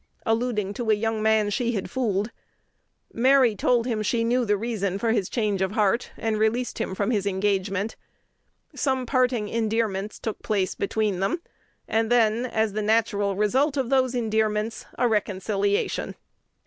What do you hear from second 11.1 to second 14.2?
them, and then, as the natural result of those